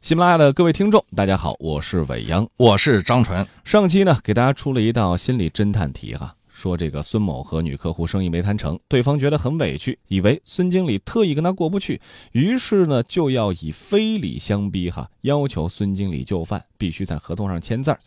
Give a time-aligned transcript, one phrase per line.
[0.00, 3.44] 喜马拉雅的各位听众，大家好，我是伟阳，我是张纯。
[3.64, 12.00] 上期呢，给大家出了一道心理侦探题哈，说这个孙某和女客户生意没谈成，对方觉得很委屈，以为孙经理特意跟他过不去，
[12.30, 17.98] 于是呢就要以非礼相逼哈，要求孙经理就范，必须在合同上签字儿。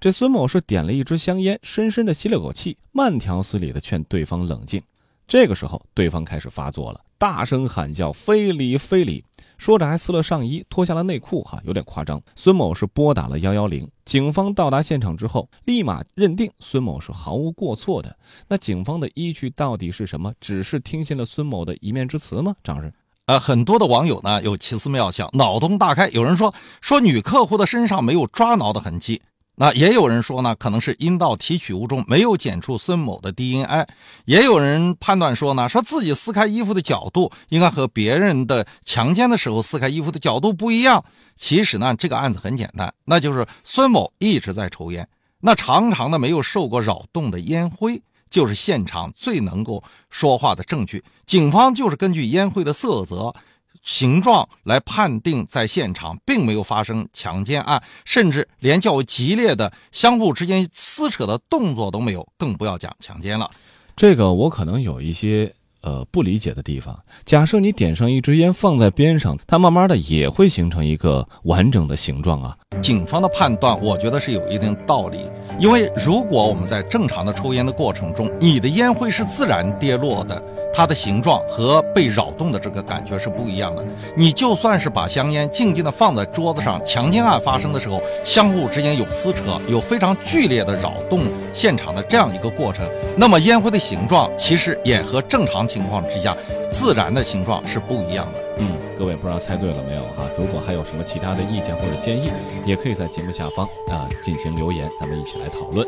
[0.00, 4.82] 这孙某是点了一支香烟，深深的吸了口气，慢条斯理的劝对方冷静。
[5.28, 9.24] 这个时候，对方开始发作了，大声喊叫：“非礼，非礼！”
[9.56, 12.20] 说着还撕了上衣，脱下了内裤，哈，有点夸张。
[12.36, 18.14] 孙某是拨打了幺幺零，警方到达现场之后，立马认定孙某是毫无过错的。
[18.46, 20.34] 那警方的依据到底是什么？
[20.38, 22.54] 只是听信了孙某的一面之词吗？
[22.62, 22.92] 张人，
[23.24, 26.10] 呃，很多的网友呢有奇思妙想，脑洞大开。
[26.10, 29.22] 有人说说女客户的身上没有抓挠的痕迹。
[29.56, 33.86] 那也有人说呢，可能是阴道提取物中没有检出孙某的 DNA，
[34.24, 41.04] 也有人判断说呢，说自己撕开衣服的角度应该和别人的强奸的时候撕开衣服的角度不一样。
[41.36, 45.08] 其实呢，这个案子很简单，那就是孙某一直在抽烟，
[45.40, 51.04] 那长长的没有受过扰动的烟灰，就是现场最能够说话的证据。
[51.26, 53.34] 警方就是根据烟灰的色泽。
[53.82, 63.50] 形状来判定，在现场并没有发生强奸案，甚至连较为激烈的相互之间撕扯的动作都没有，更不要讲强奸了。
[63.96, 66.98] 这个我可能有一些呃不理解的地方。
[67.24, 72.56] 假设你点上一支烟放在边上，它慢慢的也会形成一个完整的形状啊。
[72.82, 75.30] 警方的判断，我觉得是有一定道理。
[75.60, 80.42] 因为如果我们在正常的抽烟的过程中，你的烟灰是自然跌落的。
[80.74, 83.84] 它的形状和被扰动的这个感觉是不一样的。
[84.16, 92.84] 你就算是把香烟静静地放在桌子上，强奸案发生的时候，相互之间有撕扯，有非常剧烈的扰动现场的这样一个过程，
[93.16, 96.36] 那么烟灰的形状其实也和正常情况之下
[96.70, 98.43] 自然的形状是不一样的。
[98.56, 100.28] 嗯，各位不知道猜对了没有哈？
[100.38, 102.30] 如果还有什么其他的意见或者建议，
[102.64, 105.86] 也可以在节目下方啊进行留言，咱们一起来讨论。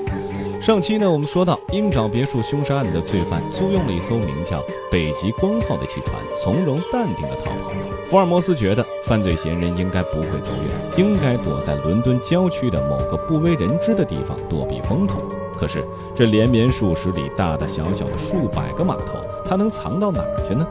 [0.61, 7.71] 上期呢，我们说到鹰爪别墅凶杀案的罪犯租用了一艘名叫“北极光号”的汽船，从容淡定地逃跑。
[8.09, 15.21] 福尔摩斯觉得犯罪嫌疑人应该不会走远，应该躲在伦敦郊区的某个不为人知的地方躲避风头。
[15.59, 15.83] 可是
[16.15, 20.67] 这连绵数十里、大大小小的数百个码头，他能藏到哪儿去呢？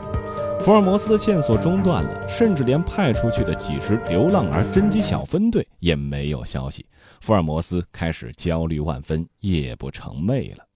[0.60, 6.84] 福尔摩斯的线索中断了，甚至连派出去的几支流浪儿侦缉小分队也没有消息。
[7.20, 10.66] 福尔摩斯开始焦虑万分，夜不成寐了。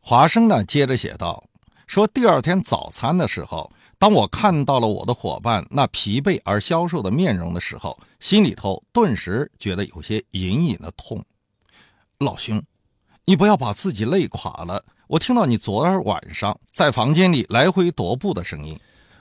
[0.00, 1.42] 华生呢，接着写道
[1.88, 11.24] ：“说第二天早餐的时候，当我看到了我的伙伴那疲惫而消瘦的面容的时候，心里头顿时觉得有些隐隐的痛。
[12.18, 12.62] 老兄，
[13.24, 14.84] 你不要把自己累垮了。
[15.06, 18.78] 我听到你昨儿晚上在房间里来回踱步的声音。”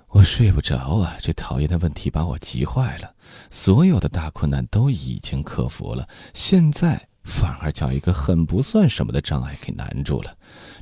[0.09, 1.17] 我睡不着啊！
[1.19, 3.13] 这讨厌的问题把我急坏了。
[3.49, 10.35] 所有的大困难都已经克服了，现在反而叫一个很不算什么的障碍给难住了，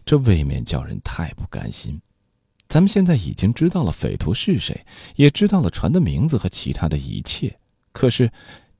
[0.05, 1.99] 这未免叫人太不甘心。
[2.67, 7.59] 咱们现在已经知道了匪徒是谁，也知道了船的名字和其他的一切，
[7.91, 8.31] 可是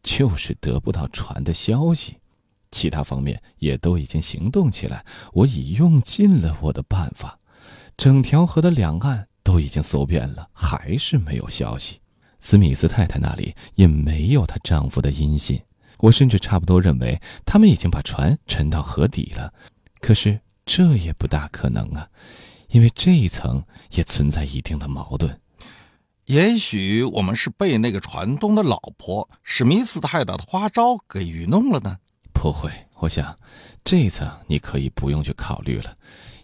[0.04, 2.18] 就是得不到船的消息。
[2.72, 7.40] 其他方面也都已经行动起来，我已用尽了我的办法，
[7.98, 9.28] 整条河的两岸。
[9.46, 12.00] 都已经搜遍了，还是没有消息。
[12.40, 15.62] 斯密斯太太那里也没有她丈夫的音信。
[16.00, 19.54] 我甚至差不多认为他们已经把船沉到河底了。
[20.02, 22.10] 可是这也不大可能啊，
[22.70, 25.40] 因为这一层也存在一定的矛盾。
[26.26, 32.00] 也许我们是被那个船东的老婆史密斯太太的花招给愚弄了呢？
[32.34, 32.70] 不会，
[33.00, 33.38] 我想
[33.84, 35.96] 这一层你可以不用去考虑了。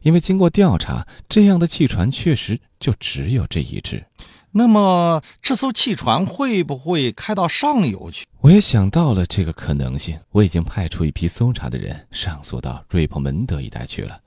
[0.03, 4.06] 因为经过调查，这样的汽船确实就只有这一只。
[4.52, 8.25] 那么，这艘汽船会不会开到上游去？
[8.42, 10.19] 我也想到了这个可能性。
[10.31, 14.19] 我已经派出一批搜查的人上溯到瑞普门德一带去了。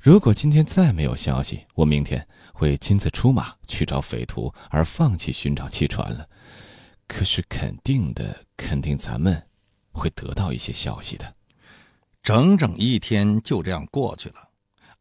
[0.00, 6.26] 如果今天再没有消息，我明天会亲自出马去找匪徒，而放弃寻找汽船了。
[7.06, 9.40] 可是，肯定的，肯定咱们
[9.92, 11.34] 会得到一些消息的。
[12.22, 14.48] 整整一天就这样过去了。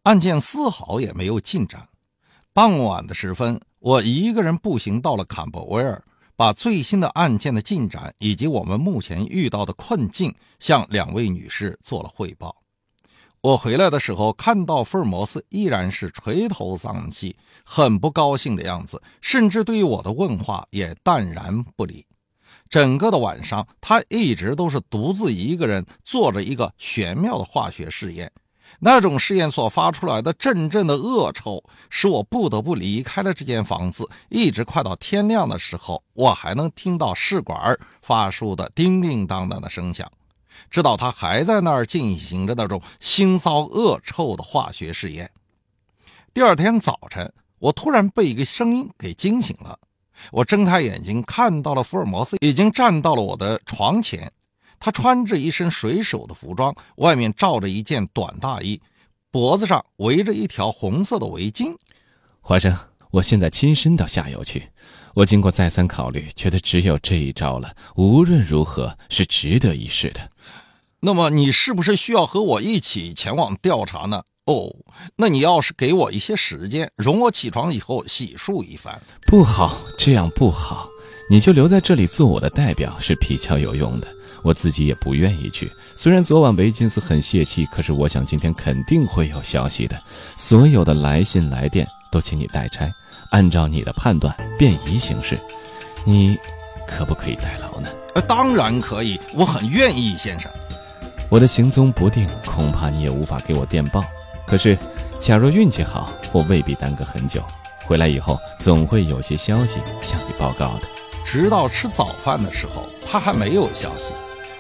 [0.04, 1.88] 案件丝毫也没有进展。
[2.60, 6.04] 傍晚的时分，我一个人步行到了坎伯威尔，
[6.36, 12.54] 把最新的案件的进展以及我们目前遇到的困境向两位女士做了汇报。
[13.40, 17.34] 我回来的时候，看到福尔摩斯依然是垂头丧气、
[17.64, 22.06] 很不高兴的样子，甚至对于我的问话也淡然不理。
[22.68, 28.30] 整个的晚上，他一直都是独自一个人做着一个玄妙的化学试验。
[28.80, 34.08] 那种试验所发出来的阵阵的恶臭，使我不得不离开了这间房子。
[34.30, 40.10] 一直快到天亮的时候，我还能听到试管发出的叮叮当当的声响，
[40.70, 45.30] 知道他还在那儿进行着那种腥臊恶臭的化学试验。
[46.34, 49.78] 第二天早晨，我突然被一个声音给惊醒了。
[50.32, 54.32] 我睁开眼睛，看到了福尔摩斯已经站到了我的床前。
[54.80, 58.82] 他穿着一身水手的服装，外面罩着一件短大衣，
[59.30, 61.76] 脖子上围着一条红色的围巾。
[62.42, 62.76] 华生，
[63.12, 64.70] 我现在亲身到下游去。
[65.16, 67.76] 我经过再三考虑，觉得只有这一招了。
[67.96, 70.32] 无论如何，是值得一试的。
[71.02, 74.24] 那么，你是不是需要和我一起前往调查呢？
[74.46, 74.76] 哦，
[75.18, 79.02] 那你要是给我一些时间，容我起床以后洗漱一番。
[79.28, 80.88] 不好，这样不好。
[81.30, 84.08] 你就留在这里做我的代表，是比较有用的。
[84.42, 85.72] 我自己也不愿意去。
[85.96, 89.96] 虽然昨晚维金斯很泄气，可是我想今天肯定会有消息的。
[90.36, 92.92] 所有的来信来电都请你代拆，
[93.32, 95.40] 按照你的判断便宜行事。
[96.06, 96.38] 你
[96.88, 97.90] 可不可以代劳呢？
[98.16, 100.52] 呃，当然可以，我很愿意，先生。
[101.30, 104.04] 我的行踪不定，恐怕你也无法给我电报。
[104.48, 104.76] 可是，
[105.20, 107.44] 假若运气好，我未必耽搁很久。
[107.86, 110.88] 回来以后，总会有些消息向你报告的。
[111.26, 114.14] 直到吃早饭的时候，他还没有消息。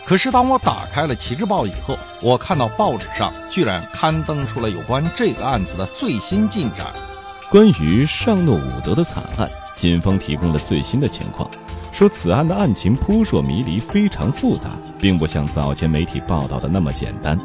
[0.09, 6.87] 可是当我打开了《旗帜报》以后，我看到报纸上居然刊登出了有关这个案子的最新进展。
[7.51, 11.47] 关于尚诺伍德的惨案，警方提供了最新的情况，
[11.91, 17.39] 说此案的案情扑朔迷离，非常复杂，并不像早前媒体报道的那么简单。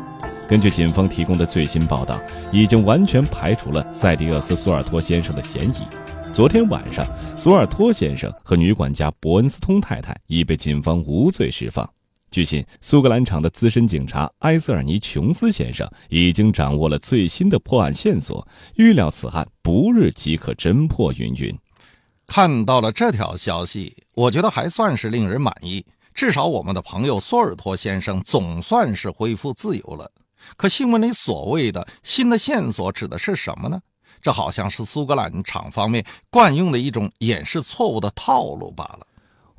[0.48, 2.18] 根据警方提供的最新报道，
[2.50, 5.86] 已经完全排除了塞迪厄斯·索尔托先生的嫌疑。
[6.32, 7.06] 昨天晚上，
[7.36, 11.86] 索尔托先生和女管家伯恩斯通太太已被警方无罪释放。
[12.34, 18.44] 据悉，苏格兰场的资深警察埃瑟尔尼·琼斯先生已经掌握了最新的破案线索，
[18.74, 21.12] 预料此案不日即可侦破。
[21.12, 21.56] 云云，
[22.26, 25.86] 看到了这条消息，我觉得还算是令人满意。
[26.12, 30.10] 至少我们的朋友索尔托先生总算是恢复自由了。
[30.56, 33.80] 可新闻里所谓的新的线索指的是什么呢？
[34.20, 39.06] 这好像是苏格兰场方面惯用的一种掩饰错误的套路罢了。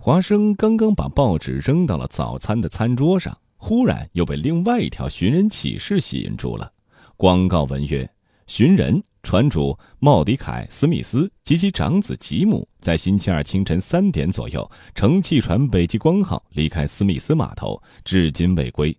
[0.06, 6.72] 华生刚刚把报纸扔到了早餐的餐桌上，忽然又被另外一条寻人启事吸引住了。
[7.18, 8.08] 广告文曰
[8.46, 18.96] ：“寻人船主茂迪凯·斯密斯及其长子吉姆在星期二清晨三点左右乘汽船北极光号离开斯密斯码头，至今未归。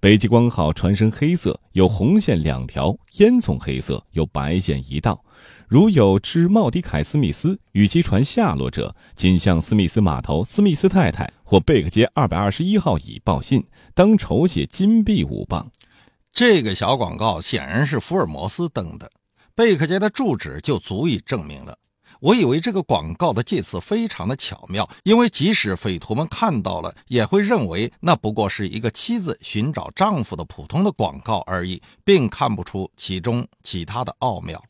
[0.00, 5.22] 北极光号船身黑色，有红线两条，烟囱黑色，有白线一道。”
[5.68, 15.68] 如有知茂迪凯·斯密斯与其船下落者，请向斯密斯码头斯密斯太太或贝克街二百二十一号乙报信，当酬谢金币五磅。
[16.32, 19.10] 这个小广告显然是福尔摩斯登的，
[19.56, 21.76] 贝克街的住址就足以证明了。
[22.20, 34.62] 我以为这个广告的借词非常的巧妙，因为即使匪徒们看到了，也会认为那不过是一个妻子寻找丈夫的普通的广告而已，并看不出其中其他的奥妙。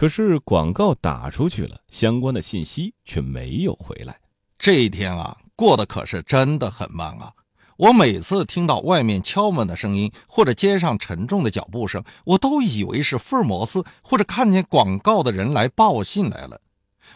[0.00, 4.18] 可是广告打出去了，相关的信息却没有回来。
[4.56, 7.34] 这一天啊，过得可是真的很慢啊！
[7.76, 16.58] 我每次听到外面敲门的声音，或者街上沉重的脚步声，我都以为是福尔摩斯或者看见广告的人来报信来了。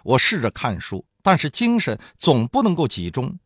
[0.03, 3.39] 我试着看书，但是精神总不能够集中。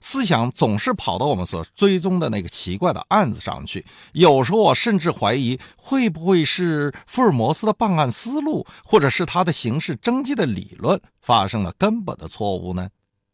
[0.00, 3.84] 思想总是跑到我们所追踪的那个奇怪的案子上去。
[4.12, 12.88] 有时候我甚至怀疑，会不会是福尔摩斯的办案思路，或者是他的刑事侦缉的理论发生了根本的错误呢？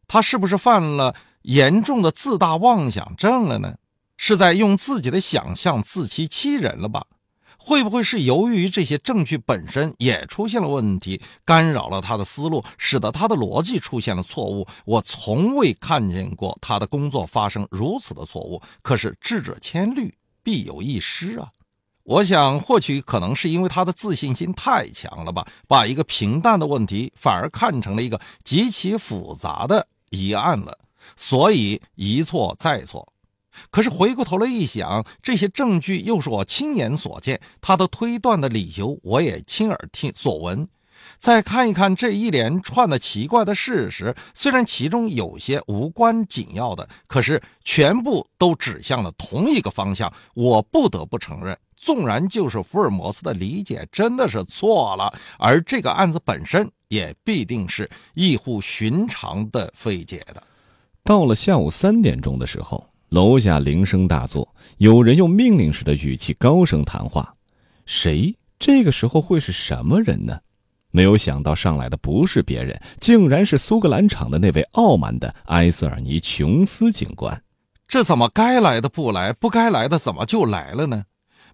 [0.07, 3.75] 他是不是犯了严重的自大妄想症了呢？
[4.17, 7.05] 是在用自己的想象自欺欺人了吧？
[7.63, 14.65] 会不会是由于这些证据本身也出现了问题，干扰了他的思路，使得他的逻辑出现了错误？
[14.83, 18.59] 我从未看见过他的工作发生如此的错误。
[18.81, 21.49] 可是智者千虑，必有一失啊！
[22.03, 30.75] 我想，或许可能是因为他的自信心太强了吧，把一个平淡的问题反而看成了一个极其复杂的疑案了，
[31.15, 33.10] 所以一错再错。
[33.69, 40.67] 可是回过头来一想，这些证据又是我亲眼所见，他的推断的理由我也亲耳听所闻。
[41.17, 50.11] 再看一看这一连串的奇怪的事实，虽然其中有些无关紧要的，可是全部都指向了同一个方向。
[50.33, 60.41] 我不得不承认，纵然就是福尔摩斯的理解真的是错了，而这个案子本身也必定是异乎寻常的费解的。
[61.03, 62.90] 到了下午三点钟的时候。
[63.11, 67.35] 楼下铃声大作，有人用命令式的语气高声谈话。
[67.85, 68.33] 谁？
[68.57, 70.39] 这个时候会是什么人呢？
[70.91, 77.43] 没有想到上来的不是别人，竟然是苏格兰场的那位傲慢的埃瑟尔尼·琼斯警官。
[77.85, 81.03] 这怎么该来的不来，不该来的怎么就来了呢？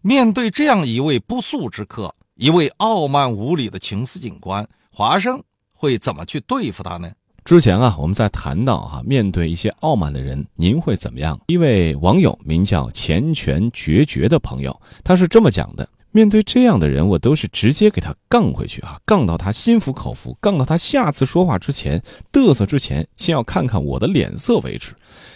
[0.02, 7.12] 面对这样一位不速之客，一位傲慢无礼的琼斯警官，华生会怎么去对付他呢？
[7.48, 11.40] 之前啊，我们在谈到哈，面对一些傲慢的人，您会怎么样？
[11.48, 15.88] 一位网友名叫钱权决绝的朋友，他是这么讲的。
[16.12, 24.92] 面对这样的人，我都是直接给他杠回去啊，杠到他心服口服，杠到他下次说话之前、嘚瑟之前，先要看看我的脸色为止。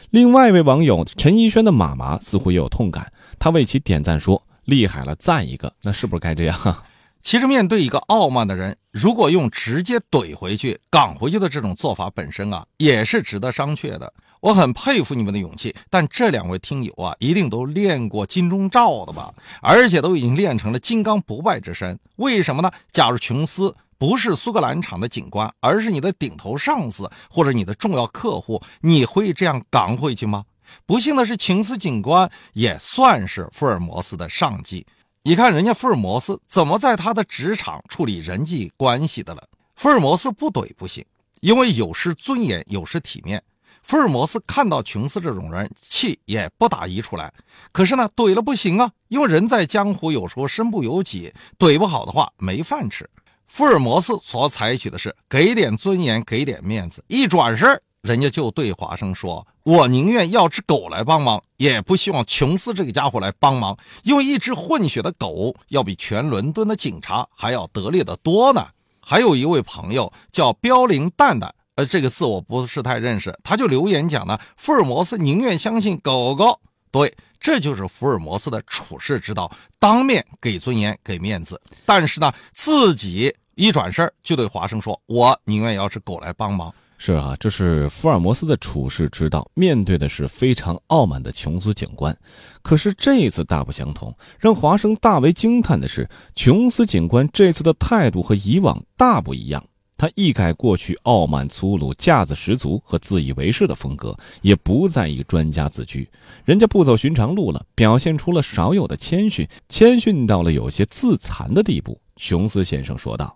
[0.09, 6.83] 另外一位网友陈怡轩的妈妈似乎也有痛感，他为其点赞说：“厉害了，赞一个。”那是不是该这样？
[7.23, 14.11] 其实，面对一个傲慢的人，如果用直接怼回去、杠回去的这种做法本身啊，也是值得商榷的。
[14.41, 19.31] 我很佩服你们的勇气，但这两位听友啊，一定都练过金钟罩的吧？
[19.61, 21.97] 而且都已经练成了金刚不败之身。
[22.15, 22.71] 为什么呢？
[22.91, 30.43] 假如琼斯不是苏格兰场的警官，而是你的顶头上司或者你的重要客户，你会这样赶回去吗？
[30.87, 34.87] 不幸的是，琼斯警官也算是福尔摩斯的上级。
[35.23, 39.43] 你看人家福尔摩斯怎么在他的职场处理人际关系的了？
[39.75, 41.05] 福尔摩斯不怼不行，
[41.41, 43.43] 因为有失尊严，有失体面。
[43.83, 47.31] 福尔摩斯看到琼斯这种人，气也不打一处来。
[47.71, 53.07] 可是呢，怼了不行啊，因为人在江湖，有时候身不由己，怼不好的话没饭吃。
[53.45, 57.03] 福尔摩斯所采取的是给点尊严，给点面子。
[57.07, 68.67] 一转身，人家就对华生说：“我宁愿要只狗来帮忙，也不希望琼斯这个家伙来帮忙，因为一只混血的狗要比全伦敦的警察还要得力的多呢。”
[69.03, 71.53] 还有一位朋友叫标灵蛋蛋。
[71.75, 76.59] 呃，这个字我不是太认识，他就留言讲呢，福尔摩斯宁愿相信狗狗。
[76.91, 92.15] 对，这就是福尔摩斯的处世之道，当面给尊严，给面子，但是呢，自己一转身就对华生说：“我宁愿要只狗来帮忙。”是啊，这是福尔摩斯的处世之道，面对的是非常傲慢的琼斯警官。
[92.61, 99.65] 可是这一次大不相同，让华生大为惊叹的是，琼斯警官这次的态度和以往大不一样。
[99.97, 106.07] 他一改过去傲慢粗鲁、架子十足和自以为是的风格，也不再以专家自居，
[106.45, 111.99] 人家不走寻常路了，表现出了少有的谦逊，谦逊到了有些自残的地步。
[112.15, 113.35] 琼斯先生说道：“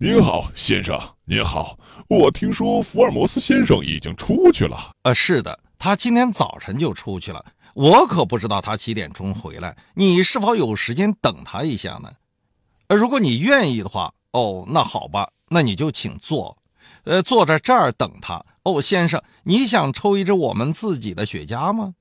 [0.00, 1.76] 您好，先生，您好。
[2.06, 4.92] 我听说福尔摩斯先生已经出去了。
[5.02, 7.44] 呃，是的，他今天早晨就出去了。
[7.74, 9.76] 我可不知道他几点钟回来。
[9.94, 12.12] 你是否有时间等他一下呢？
[12.86, 16.56] 呃，如果你愿意的话，哦，那好吧。”那你就请坐，
[17.02, 18.40] 呃，坐在这儿等他。
[18.62, 21.94] 哦，先生，你想抽一支我们自己的雪茄吗？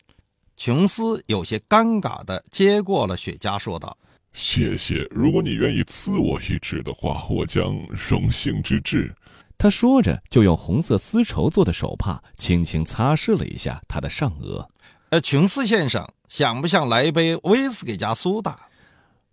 [0.56, 3.98] 琼斯有些尴尬的接过了雪茄，说道
[4.40, 9.12] ：“谢谢，如果你愿意赐我一支的话，我将荣幸之至。”
[9.58, 14.70] 他说着，就用红色丝绸做的手帕轻轻擦拭了一下他的上额。
[15.10, 18.70] 呃，琼斯先生，想不想来一杯威士忌加苏打？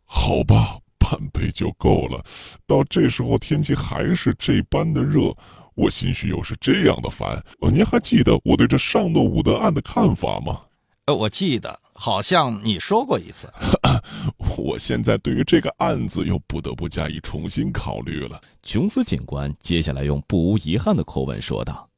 [0.06, 0.78] 好吧。
[0.98, 2.24] 半杯就够了。
[2.66, 5.36] 到这时候天气还是这般的热，
[5.74, 7.28] 我心绪又是这样的烦。
[7.60, 10.62] 呃，您还记得我对这上诺伍德案的看法吗？
[11.04, 13.52] 呃，我记得，好像你说过一次。
[14.58, 18.40] 我现在对于这个案子又不得不加以重新考虑了。
[18.62, 21.88] 琼斯警官接下来用不无遗憾的口吻说道。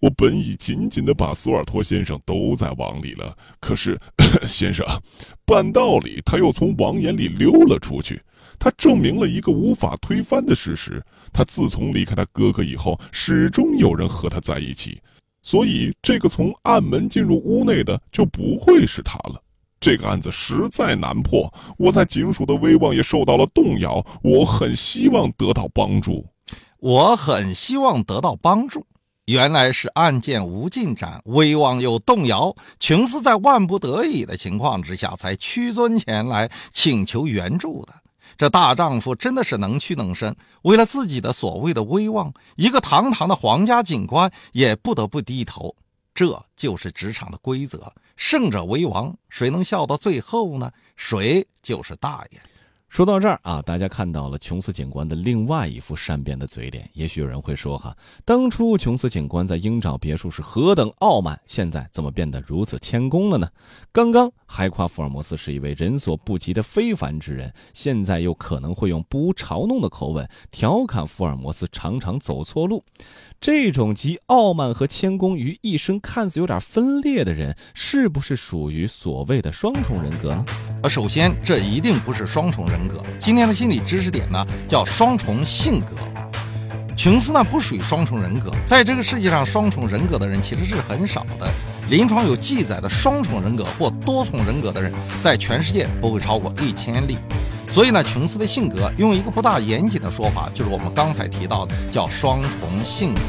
[0.00, 3.98] 我本已紧紧的把索尔托先生兜在网里了，可是，
[4.46, 4.86] 先生，
[5.44, 8.22] 半道里他又从网眼里溜了出去。
[8.60, 15.00] 他证明了一个无法推翻的事实：他自从离开他哥哥以后，始终有人和他在一起。
[15.42, 19.42] 所以，这个从暗门进入屋内的就不会是他了。
[19.80, 24.04] 这个案子实在难破，我在警署的威望也受到了动摇。
[24.22, 26.26] 我很希望得到帮助。
[26.80, 28.86] 我很希望得到帮助。
[29.26, 32.54] 原来是案件无进展，威望又动摇。
[32.80, 37.92] 琼斯在万不得已的情况之下，才屈尊前来请求援助的。
[38.36, 45.74] 这大丈夫真的是能屈能伸，为了自己的所谓的威望，一个堂堂的皇家警官也不得不低头。
[46.14, 50.72] 这就是职场的规则，胜者为王，谁能笑到最后呢？
[50.96, 52.40] 谁就是大爷。
[52.88, 56.88] 说到这儿啊，大家看到了琼斯警官的另外一副善变的嘴脸。
[56.94, 63.48] 也许有人会说：“哈，当初琼斯警官在鹰爪别墅是何等傲慢，现在怎么变得如此谦恭了呢？
[63.92, 72.82] 刚刚还夸福尔摩斯是一位人所不及的非凡之人，现在又可能会用不无嘲弄的口吻调侃福尔摩斯常常走错路。
[73.38, 80.44] 这种集傲慢和谦恭于一身、看似有点分裂的人，是不是属于所谓的双重人格呢？
[80.88, 82.77] 首先，这一定不是双重人。
[82.78, 83.02] 人格。
[83.18, 85.96] 今天的心理知识点呢，叫双重性格。
[86.96, 91.48] 琼斯呢不属于双重人格，在这个世界上，双重人格的人其实是很少的。
[91.90, 97.16] 临床有记载的双重人格或多重人格的人，在全世界不会超过一千例。
[97.68, 103.20] 所以呢，琼斯的性格用一个不大严谨的说法，就是我们刚才提到的叫双重性格。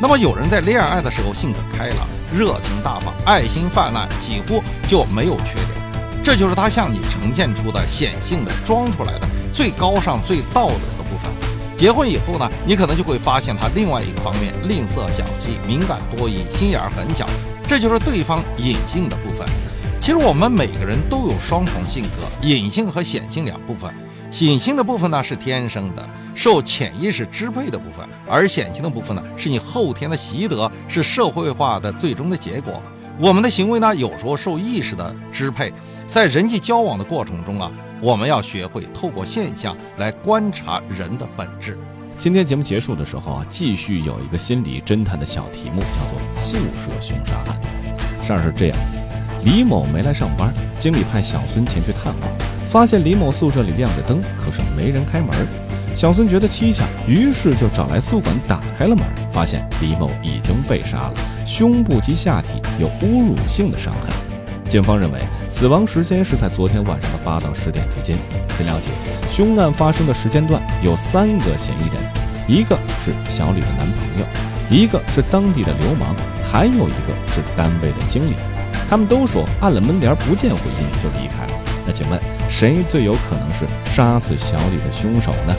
[0.00, 5.79] 那么有人在恋爱的时候性格开朗、热情大方、爱心泛滥，几乎就没有缺点，
[6.22, 11.30] 这就是他向你呈现出的显性的、装出来的最高尚、最道德的部分。
[11.76, 17.26] 结婚以后呢，你可能就会发现他另外一个方面：吝啬小气、敏感多疑、心眼很小。
[17.66, 19.46] 这就是对方隐性的部分。
[19.98, 23.92] 其实我们每个人都有双重性格，隐性和显性两部分。
[24.40, 32.82] 隐性的部分呢是天生的，受潜意识支配的部分；而显性的部分呢是你后天的习得，是社会化的最终的结果。
[33.18, 35.72] 我们的行为呢有时候受意识的支配，
[36.10, 37.70] 在人际交往的过程中啊。
[38.02, 41.78] 我们要学会透过现象来观察人的本质。
[42.16, 47.60] 今天节目结束的时候啊，继续有一个心理侦探的小题目，叫做宿舍凶杀案。
[48.24, 48.78] 事儿是这样：
[49.44, 52.30] 李某没来上班，经理派小孙前去探望，
[52.66, 55.28] 发现李某宿舍里亮着灯，可是没人开门。
[55.94, 61.14] 小孙觉得蹊跷，于是就找来宿管打开了门，发现李某已经被杀了，
[61.44, 64.29] 胸部及下体有侮辱性的伤痕。
[64.70, 68.16] 警方认为，死亡时间是在昨天晚上的八到十点之间。
[68.56, 68.86] 据了解，
[69.28, 72.00] 凶案发生的时间段有三个嫌疑人，
[72.46, 74.24] 一个是小李的男朋友，
[74.70, 78.34] 一个是当地的流氓，还有一个是单位的经理。
[78.88, 81.60] 他们都说按了门帘不见回音就离开了。
[81.84, 85.56] 那请问，谁最有可能是杀死小李的凶手呢？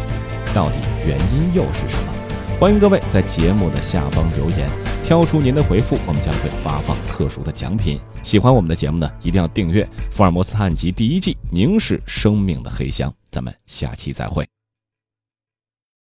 [0.54, 2.14] 到底原因又是什么？
[2.58, 4.70] 欢迎各位在节目的下方留言，
[5.12, 8.00] 挑出您的回复，我们将会发放特殊的奖品。
[8.24, 13.12] 喜欢我们的节目呢，一定要订阅《福尔摩斯探案集》第一季《凝视生命的黑箱》。
[13.30, 14.48] 咱们下期再会。